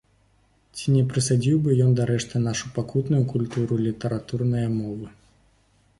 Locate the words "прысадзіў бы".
1.11-1.75